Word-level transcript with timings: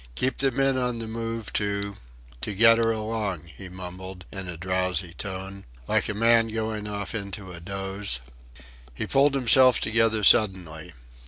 "Keep 0.15 0.39
the 0.39 0.49
men 0.49 0.79
on 0.79 0.97
the 0.97 1.05
move 1.05 1.53
to 1.53 1.95
to 2.41 2.55
get 2.55 2.79
her 2.79 2.89
along," 2.89 3.51
he 3.55 3.69
mumbled 3.69 4.25
in 4.31 4.47
a 4.49 4.57
drowsy 4.57 5.13
tone, 5.13 5.63
like 5.87 6.09
a 6.09 6.15
man 6.15 6.47
going 6.47 6.87
off 6.87 7.13
into 7.13 7.51
a 7.51 7.59
doze. 7.59 8.19
He 8.95 9.05
pulled 9.05 9.35
himself 9.35 9.79
together 9.79 10.23
suddenly. 10.23 10.93